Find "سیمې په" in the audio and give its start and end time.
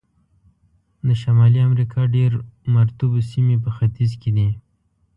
3.31-3.69